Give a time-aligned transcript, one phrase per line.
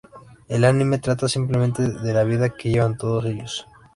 [0.47, 3.67] El anime trata, simplemente, de la vida que llevan todos ellos.